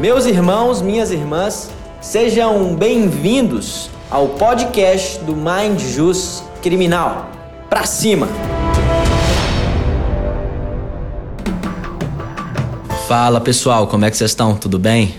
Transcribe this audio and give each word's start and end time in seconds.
Meus 0.00 0.26
irmãos, 0.26 0.82
minhas 0.82 1.10
irmãs, 1.10 1.70
sejam 2.02 2.76
bem-vindos 2.76 3.88
ao 4.10 4.28
podcast 4.28 5.18
do 5.24 5.34
Mind 5.34 5.80
Jus 5.80 6.44
Criminal. 6.60 7.30
Pra 7.70 7.86
cima! 7.86 8.28
Fala 13.08 13.40
pessoal, 13.40 13.86
como 13.86 14.04
é 14.04 14.10
que 14.10 14.18
vocês 14.18 14.32
estão? 14.32 14.54
Tudo 14.54 14.78
bem? 14.78 15.14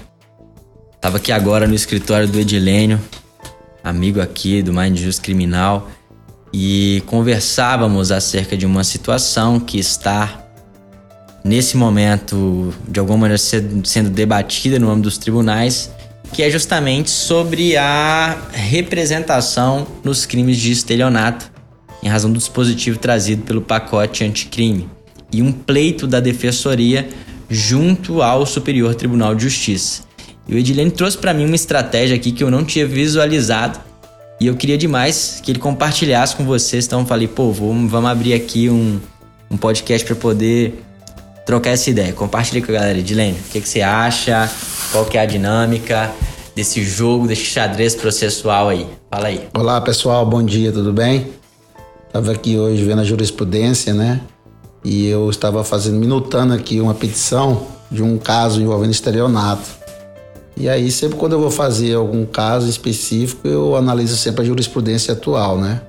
Tava 1.01 1.17
aqui 1.17 1.31
agora 1.31 1.65
no 1.65 1.73
escritório 1.73 2.27
do 2.27 2.39
Edilênio, 2.39 3.01
amigo 3.83 4.21
aqui 4.21 4.61
do 4.61 4.71
Mind 4.71 4.95
Jus 4.95 5.17
Criminal, 5.17 5.87
e 6.53 7.01
conversávamos 7.07 8.11
acerca 8.11 8.55
de 8.55 8.67
uma 8.67 8.83
situação 8.83 9.59
que 9.59 9.79
está 9.79 10.46
nesse 11.47 11.77
momento 11.77 12.73
de 12.87 12.99
alguma 12.99 13.19
maneira 13.19 13.37
sendo 13.37 14.09
debatida 14.09 14.77
no 14.77 14.89
âmbito 14.89 15.03
dos 15.03 15.17
tribunais, 15.17 15.89
que 16.33 16.43
é 16.43 16.49
justamente 16.49 17.09
sobre 17.09 17.77
a 17.77 18.37
representação 18.51 19.87
nos 20.03 20.25
crimes 20.25 20.57
de 20.57 20.71
estelionato, 20.71 21.49
em 22.03 22.07
razão 22.07 22.31
do 22.31 22.37
dispositivo 22.37 22.99
trazido 22.99 23.43
pelo 23.43 23.61
pacote 23.61 24.23
anticrime, 24.23 24.89
e 25.31 25.41
um 25.41 25.51
pleito 25.51 26.05
da 26.05 26.19
defensoria 26.19 27.07
junto 27.49 28.21
ao 28.21 28.45
Superior 28.45 28.93
Tribunal 28.93 29.33
de 29.33 29.43
Justiça. 29.43 30.03
E 30.47 30.55
o 30.55 30.57
Edilene 30.57 30.91
trouxe 30.91 31.17
para 31.17 31.33
mim 31.33 31.45
uma 31.45 31.55
estratégia 31.55 32.15
aqui 32.15 32.31
que 32.31 32.43
eu 32.43 32.51
não 32.51 32.63
tinha 32.63 32.85
visualizado 32.85 33.79
e 34.39 34.47
eu 34.47 34.55
queria 34.55 34.77
demais 34.77 35.41
que 35.41 35.51
ele 35.51 35.59
compartilhasse 35.59 36.35
com 36.35 36.45
vocês. 36.45 36.85
Então 36.85 37.05
falei, 37.05 37.27
pô, 37.27 37.51
vamos, 37.51 37.89
vamos 37.89 38.09
abrir 38.09 38.33
aqui 38.33 38.69
um, 38.69 38.99
um 39.49 39.57
podcast 39.57 40.05
para 40.05 40.15
poder 40.15 40.83
trocar 41.47 41.69
essa 41.71 41.89
ideia. 41.89 42.11
Compartilhe 42.11 42.61
com 42.61 42.71
a 42.71 42.75
galera. 42.75 42.99
Edilene, 42.99 43.39
o 43.39 43.51
que, 43.51 43.61
que 43.61 43.69
você 43.69 43.81
acha? 43.81 44.51
Qual 44.91 45.05
que 45.05 45.17
é 45.17 45.21
a 45.21 45.25
dinâmica 45.25 46.11
desse 46.53 46.83
jogo, 46.83 47.25
desse 47.25 47.45
xadrez 47.45 47.95
processual 47.95 48.67
aí? 48.67 48.85
Fala 49.09 49.27
aí. 49.27 49.47
Olá 49.57 49.79
pessoal, 49.79 50.25
bom 50.25 50.43
dia, 50.43 50.73
tudo 50.73 50.91
bem? 50.91 51.27
Estava 52.05 52.33
aqui 52.33 52.57
hoje 52.57 52.83
vendo 52.83 52.99
a 52.99 53.03
jurisprudência, 53.05 53.93
né? 53.93 54.19
E 54.83 55.07
eu 55.07 55.29
estava 55.29 55.63
fazendo, 55.63 55.97
minutando 55.97 56.53
aqui 56.53 56.81
uma 56.81 56.93
petição 56.93 57.65
de 57.89 58.03
um 58.03 58.17
caso 58.17 58.61
envolvendo 58.61 58.91
estelionato. 58.91 59.69
E 60.57 60.67
aí, 60.67 60.91
sempre 60.91 61.17
quando 61.17 61.33
eu 61.33 61.39
vou 61.39 61.51
fazer 61.51 61.93
algum 61.93 62.25
caso 62.25 62.67
específico, 62.69 63.47
eu 63.47 63.75
analiso 63.75 64.17
sempre 64.17 64.41
a 64.41 64.45
jurisprudência 64.45 65.13
atual, 65.13 65.57
né? 65.57 65.81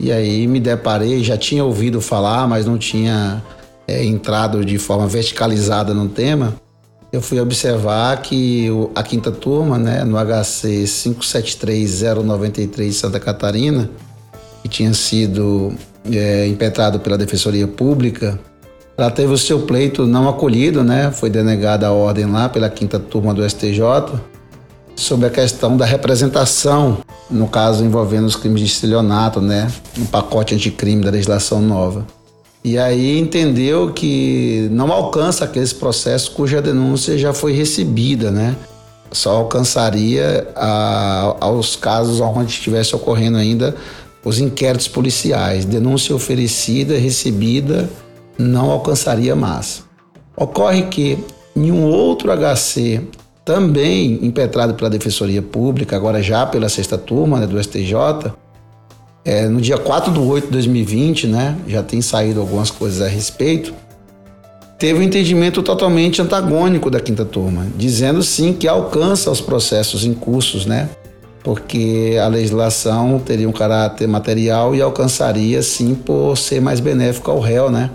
E 0.00 0.10
aí 0.10 0.46
me 0.46 0.58
deparei, 0.58 1.22
já 1.22 1.36
tinha 1.36 1.64
ouvido 1.64 2.00
falar, 2.00 2.48
mas 2.48 2.66
não 2.66 2.78
tinha 2.78 3.42
é, 3.88 4.04
entrado 4.04 4.64
de 4.64 4.78
forma 4.78 5.08
verticalizada 5.08 5.92
no 5.94 6.08
tema. 6.08 6.54
Eu 7.10 7.22
fui 7.22 7.40
observar 7.40 8.20
que 8.20 8.68
a 8.94 9.02
quinta 9.02 9.32
turma, 9.32 9.78
né, 9.78 10.04
no 10.04 10.18
HC 10.18 10.86
573093 10.86 12.94
Santa 12.94 13.18
Catarina, 13.18 13.88
que 14.62 14.68
tinha 14.68 14.92
sido 14.92 15.72
é, 16.12 16.46
impetrado 16.46 17.00
pela 17.00 17.16
Defensoria 17.16 17.66
Pública, 17.66 18.38
ela 18.98 19.10
teve 19.10 19.32
o 19.32 19.38
seu 19.38 19.60
pleito 19.60 20.06
não 20.06 20.28
acolhido, 20.28 20.82
né? 20.82 21.12
Foi 21.12 21.30
denegada 21.30 21.86
a 21.86 21.92
ordem 21.92 22.26
lá 22.26 22.48
pela 22.48 22.68
quinta 22.68 22.98
turma 22.98 23.32
do 23.32 23.48
STJ 23.48 23.80
sobre 24.96 25.28
a 25.28 25.30
questão 25.30 25.76
da 25.76 25.86
representação, 25.86 26.98
no 27.30 27.46
caso 27.46 27.84
envolvendo 27.84 28.26
os 28.26 28.34
crimes 28.34 28.60
de 28.60 28.66
estelionato, 28.66 29.40
né? 29.40 29.70
No 29.96 30.04
pacote 30.06 30.52
anticrime 30.52 31.04
da 31.04 31.12
legislação 31.12 31.62
nova. 31.62 32.04
E 32.64 32.76
aí 32.76 33.18
entendeu 33.18 33.92
que 33.92 34.68
não 34.72 34.92
alcança 34.92 35.44
aqueles 35.44 35.72
processos 35.72 36.28
cuja 36.28 36.60
denúncia 36.60 37.16
já 37.16 37.32
foi 37.32 37.52
recebida, 37.52 38.30
né? 38.30 38.56
Só 39.10 39.36
alcançaria 39.36 40.48
a, 40.54 41.36
aos 41.40 41.76
casos 41.76 42.20
onde 42.20 42.50
estivesse 42.50 42.94
ocorrendo 42.94 43.38
ainda 43.38 43.74
os 44.24 44.38
inquéritos 44.38 44.88
policiais, 44.88 45.64
denúncia 45.64 46.14
oferecida, 46.14 46.98
recebida, 46.98 47.88
não 48.36 48.70
alcançaria 48.70 49.34
mais. 49.34 49.84
Ocorre 50.36 50.82
que 50.82 51.18
em 51.56 51.72
um 51.72 51.84
outro 51.84 52.30
HC, 52.30 53.00
também 53.44 54.18
impetrado 54.22 54.74
pela 54.74 54.90
Defensoria 54.90 55.40
Pública, 55.40 55.96
agora 55.96 56.22
já 56.22 56.44
pela 56.44 56.68
sexta 56.68 56.98
turma 56.98 57.40
né, 57.40 57.46
do 57.46 57.58
STJ, 57.62 57.94
é, 59.28 59.46
no 59.46 59.60
dia 59.60 59.76
4 59.76 60.10
de 60.10 60.18
8 60.18 60.46
de 60.46 60.52
2020, 60.52 61.26
né, 61.26 61.54
já 61.66 61.82
tem 61.82 62.00
saído 62.00 62.40
algumas 62.40 62.70
coisas 62.70 63.02
a 63.02 63.08
respeito, 63.08 63.74
teve 64.78 65.00
um 65.00 65.02
entendimento 65.02 65.62
totalmente 65.62 66.22
antagônico 66.22 66.90
da 66.90 66.98
quinta 66.98 67.26
turma, 67.26 67.66
dizendo 67.76 68.22
sim 68.22 68.54
que 68.54 68.66
alcança 68.66 69.30
os 69.30 69.38
processos 69.38 70.06
em 70.06 70.14
cursos, 70.14 70.64
né, 70.64 70.88
porque 71.44 72.16
a 72.18 72.26
legislação 72.26 73.18
teria 73.18 73.46
um 73.46 73.52
caráter 73.52 74.08
material 74.08 74.74
e 74.74 74.80
alcançaria 74.80 75.60
sim 75.60 75.94
por 75.94 76.34
ser 76.34 76.62
mais 76.62 76.80
benéfico 76.80 77.30
ao 77.30 77.38
réu, 77.38 77.70
né? 77.70 77.90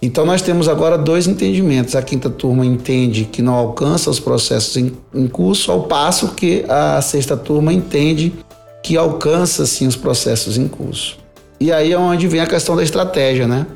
Então 0.00 0.26
nós 0.26 0.42
temos 0.42 0.68
agora 0.68 0.98
dois 0.98 1.28
entendimentos. 1.28 1.94
A 1.94 2.02
quinta 2.02 2.28
turma 2.28 2.66
entende 2.66 3.24
que 3.24 3.40
não 3.40 3.54
alcança 3.54 4.10
os 4.10 4.18
processos 4.18 4.76
em, 4.76 4.92
em 5.14 5.28
curso, 5.28 5.70
ao 5.70 5.84
passo 5.84 6.34
que 6.34 6.64
a 6.68 7.00
sexta 7.00 7.36
turma 7.36 7.72
entende 7.72 8.32
que 8.82 8.96
alcança 8.96 9.64
sim 9.64 9.86
os 9.86 9.96
processos 9.96 10.58
em 10.58 10.66
curso. 10.66 11.18
E 11.60 11.70
aí 11.70 11.92
é 11.92 11.98
onde 11.98 12.26
vem 12.26 12.40
a 12.40 12.46
questão 12.46 12.74
da 12.74 12.82
estratégia, 12.82 13.46
né? 13.46 13.66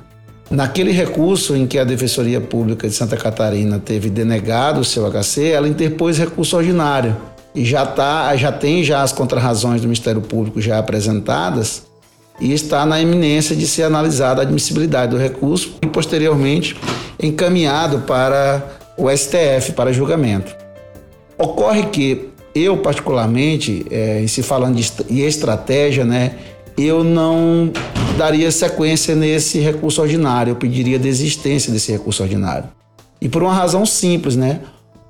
Naquele 0.51 0.93
recurso 0.93 1.57
em 1.57 1.67
que 1.67 1.79
a 1.79 1.85
Defensoria 1.85 2.41
Pública 2.41 2.89
de 2.89 2.95
Santa 2.95 3.17
Catarina 3.17 3.79
teve 3.79 4.11
denegado 4.11 4.81
o 4.81 4.85
seu 4.85 5.09
HC, 5.11 5.49
ela 5.51 5.69
interpôs 5.69 6.19
recurso 6.19 6.57
ordinário 6.57 7.17
e 7.55 7.65
já, 7.65 7.87
tá, 7.87 8.35
já 8.37 8.53
tem 8.53 8.85
já 8.85 9.03
as 9.03 9.13
contrarrazões 9.13 9.81
do 9.81 9.85
Ministério 9.85 10.21
Público 10.21 10.61
já 10.61 10.79
apresentadas 10.79 11.85
e 12.41 12.53
está 12.53 12.85
na 12.85 13.01
iminência 13.01 13.57
de 13.57 13.67
ser 13.67 13.85
analisada 13.85 14.43
a 14.43 14.45
admissibilidade 14.45 15.13
do 15.13 15.19
recurso 15.19 15.75
e 15.83 15.87
posteriormente 15.87 16.77
encaminhado 17.21 18.01
para 18.01 18.63
o 18.97 19.11
STF 19.11 19.73
para 19.73 19.93
julgamento. 19.93 20.55
Ocorre 21.39 21.85
que 21.87 22.31
eu 22.57 22.79
particularmente, 22.79 23.85
é, 23.91 24.25
se 24.27 24.43
falando 24.43 24.77
de 24.77 25.23
estratégia, 25.23 26.05
né, 26.05 26.37
eu 26.79 27.05
não 27.05 27.71
daria 28.17 28.51
sequência 28.51 29.15
nesse 29.15 29.59
recurso 29.59 30.01
ordinário, 30.01 30.53
eu 30.53 30.57
pediria 30.57 30.99
desistência 30.99 31.73
desse 31.73 31.93
recurso 31.93 32.23
ordinário. 32.23 32.69
E 33.21 33.29
por 33.29 33.43
uma 33.43 33.53
razão 33.53 33.85
simples, 33.85 34.37
né? 34.37 34.61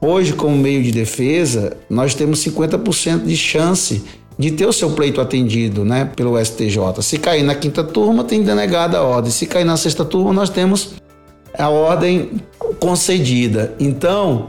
Hoje, 0.00 0.32
como 0.32 0.56
meio 0.56 0.82
de 0.82 0.92
defesa, 0.92 1.76
nós 1.88 2.14
temos 2.14 2.44
50% 2.44 3.24
de 3.24 3.36
chance 3.36 4.04
de 4.38 4.50
ter 4.50 4.66
o 4.66 4.72
seu 4.72 4.90
pleito 4.90 5.20
atendido 5.20 5.84
né, 5.84 6.04
pelo 6.14 6.42
STJ. 6.42 6.78
Se 7.00 7.18
cair 7.18 7.42
na 7.42 7.54
quinta 7.54 7.82
turma, 7.82 8.22
tem 8.22 8.42
denegada 8.42 8.98
a 8.98 9.02
ordem. 9.02 9.30
Se 9.30 9.46
cair 9.46 9.64
na 9.64 9.76
sexta 9.76 10.04
turma, 10.04 10.32
nós 10.32 10.50
temos 10.50 10.94
a 11.58 11.68
ordem 11.68 12.32
concedida. 12.78 13.74
Então, 13.80 14.48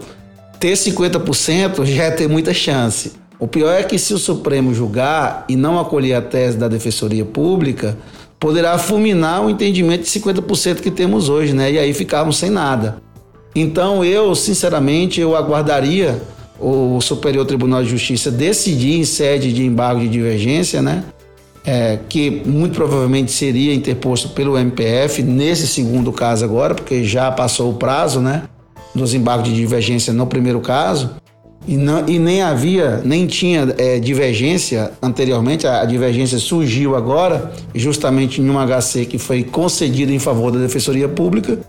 ter 0.60 0.74
50% 0.74 1.86
já 1.86 2.04
é 2.04 2.12
ter 2.12 2.28
muita 2.28 2.54
chance. 2.54 3.14
O 3.40 3.48
pior 3.48 3.72
é 3.72 3.84
que 3.84 4.00
se 4.00 4.14
o 4.14 4.18
Supremo 4.18 4.74
julgar 4.74 5.46
e 5.48 5.56
não 5.56 5.80
acolher 5.80 6.16
a 6.16 6.22
tese 6.22 6.58
da 6.58 6.68
Defensoria 6.68 7.24
Pública, 7.24 7.98
poderá 8.40 8.78
fulminar 8.78 9.46
o 9.46 9.50
entendimento 9.50 10.04
de 10.04 10.10
50% 10.10 10.82
que 10.82 10.90
temos 10.90 11.30
hoje, 11.30 11.54
né? 11.54 11.72
E 11.72 11.80
aí 11.80 11.94
ficarmos 11.94 12.38
sem 12.38 12.50
nada. 12.50 13.02
Então 13.56 14.04
eu, 14.04 14.34
sinceramente, 14.36 15.22
eu 15.22 15.36
aguardaria 15.36 16.20
o 16.60 17.00
Superior 17.02 17.46
Tribunal 17.46 17.84
de 17.84 17.90
Justiça 17.90 18.32
decidir 18.32 19.00
em 19.00 19.04
sede 19.06 19.54
de 19.54 19.64
embargo 19.64 20.02
de 20.02 20.10
divergência, 20.10 20.82
né? 20.82 21.04
É, 21.64 22.00
que 22.08 22.42
muito 22.46 22.76
provavelmente 22.76 23.32
seria 23.32 23.74
interposto 23.74 24.30
pelo 24.30 24.58
MPF 24.58 25.22
nesse 25.22 25.68
segundo 25.68 26.12
caso 26.14 26.46
agora, 26.46 26.74
porque 26.74 27.04
já 27.04 27.30
passou 27.32 27.72
o 27.72 27.74
prazo, 27.76 28.22
né? 28.22 28.44
Dos 28.98 29.14
embargos 29.14 29.50
de 29.50 29.56
divergência 29.56 30.12
no 30.12 30.28
primeiro 30.28 30.60
caso. 30.60 31.12
E, 31.68 31.76
não, 31.76 32.08
e 32.08 32.18
nem 32.18 32.42
havia, 32.42 33.02
nem 33.04 33.28
tinha 33.28 33.74
é, 33.78 34.00
divergência 34.00 34.92
anteriormente, 35.02 35.68
a, 35.68 35.82
a 35.82 35.86
divergência 35.86 36.38
surgiu 36.38 36.96
agora, 36.96 37.52
justamente 37.76 38.42
em 38.42 38.50
um 38.50 38.56
HC 38.58 39.06
que 39.06 39.18
foi 39.18 39.44
concedido 39.44 40.14
em 40.14 40.20
favor 40.20 40.50
da 40.50 40.60
Defensoria 40.60 41.10
Pública 41.10 41.60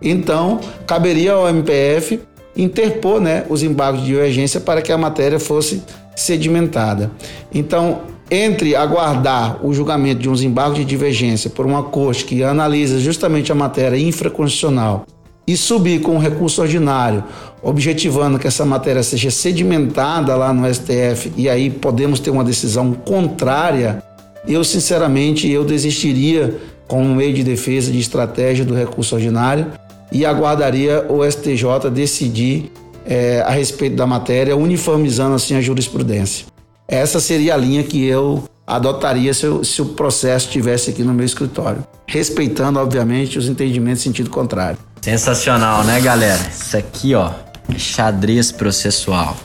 então, 0.00 0.60
caberia 0.86 1.32
ao 1.32 1.48
MPF 1.48 2.20
interpor 2.56 3.20
né, 3.20 3.44
os 3.48 3.62
embargos 3.62 4.00
de 4.00 4.06
divergência 4.06 4.60
para 4.60 4.80
que 4.80 4.92
a 4.92 4.98
matéria 4.98 5.38
fosse 5.38 5.82
sedimentada. 6.14 7.10
Então, 7.52 8.02
entre 8.30 8.74
aguardar 8.74 9.64
o 9.64 9.72
julgamento 9.72 10.20
de 10.20 10.28
uns 10.28 10.42
embargos 10.42 10.78
de 10.78 10.84
divergência 10.84 11.50
por 11.50 11.66
uma 11.66 11.82
corte 11.82 12.24
que 12.24 12.42
analisa 12.42 12.98
justamente 12.98 13.52
a 13.52 13.54
matéria 13.54 13.98
infraconstitucional 13.98 15.06
e 15.46 15.56
subir 15.56 16.00
com 16.00 16.16
um 16.16 16.18
recurso 16.18 16.60
ordinário, 16.60 17.22
objetivando 17.62 18.38
que 18.38 18.46
essa 18.46 18.64
matéria 18.64 19.02
seja 19.02 19.30
sedimentada 19.30 20.34
lá 20.34 20.52
no 20.52 20.72
STF 20.72 21.32
e 21.36 21.48
aí 21.48 21.70
podemos 21.70 22.18
ter 22.18 22.30
uma 22.30 22.42
decisão 22.42 22.92
contrária, 22.92 24.02
eu 24.46 24.64
sinceramente 24.64 25.48
eu 25.48 25.64
desistiria 25.64 26.56
como 26.88 27.14
meio 27.14 27.32
de 27.32 27.44
defesa 27.44 27.90
de 27.90 27.98
estratégia 27.98 28.64
do 28.64 28.74
recurso 28.74 29.14
ordinário 29.14 29.66
e 30.10 30.24
aguardaria 30.24 31.04
o 31.08 31.28
STJ 31.28 31.90
decidir 31.92 32.72
é, 33.04 33.40
a 33.42 33.50
respeito 33.50 33.96
da 33.96 34.06
matéria, 34.06 34.56
uniformizando 34.56 35.34
assim 35.34 35.54
a 35.54 35.60
jurisprudência. 35.60 36.46
Essa 36.88 37.20
seria 37.20 37.54
a 37.54 37.56
linha 37.56 37.82
que 37.82 38.04
eu 38.04 38.44
adotaria 38.66 39.32
se, 39.32 39.44
eu, 39.44 39.62
se 39.62 39.80
o 39.80 39.86
processo 39.86 40.46
estivesse 40.46 40.90
aqui 40.90 41.02
no 41.02 41.14
meu 41.14 41.24
escritório, 41.24 41.84
respeitando, 42.06 42.78
obviamente, 42.78 43.38
os 43.38 43.48
entendimentos 43.48 44.02
em 44.02 44.08
sentido 44.08 44.30
contrário. 44.30 44.78
Sensacional, 45.06 45.84
né, 45.84 46.00
galera? 46.00 46.50
Isso 46.50 46.76
aqui, 46.76 47.14
ó, 47.14 47.30
é 47.72 47.78
xadrez 47.78 48.50
processual. 48.50 49.36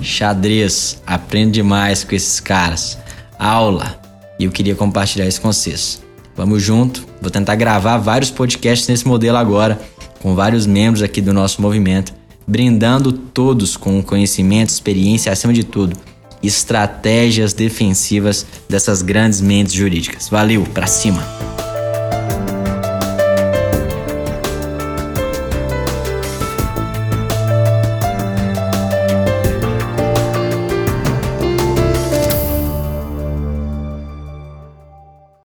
Xadrez, 0.00 1.02
aprende 1.04 1.54
demais 1.54 2.04
com 2.04 2.14
esses 2.14 2.38
caras. 2.38 2.96
Aula. 3.36 4.00
E 4.38 4.44
eu 4.44 4.52
queria 4.52 4.76
compartilhar 4.76 5.26
isso 5.26 5.40
com 5.40 5.52
vocês. 5.52 6.00
Vamos 6.36 6.62
junto. 6.62 7.04
Vou 7.20 7.32
tentar 7.32 7.56
gravar 7.56 7.98
vários 7.98 8.30
podcasts 8.30 8.86
nesse 8.86 9.04
modelo 9.04 9.38
agora, 9.38 9.80
com 10.20 10.36
vários 10.36 10.66
membros 10.66 11.02
aqui 11.02 11.20
do 11.20 11.32
nosso 11.32 11.60
movimento, 11.60 12.14
brindando 12.46 13.12
todos 13.12 13.76
com 13.76 14.00
conhecimento, 14.04 14.68
experiência, 14.68 15.32
acima 15.32 15.52
de 15.52 15.64
tudo, 15.64 15.96
estratégias 16.40 17.52
defensivas 17.52 18.46
dessas 18.68 19.02
grandes 19.02 19.40
mentes 19.40 19.72
jurídicas. 19.72 20.28
Valeu, 20.28 20.62
pra 20.72 20.86
cima! 20.86 21.51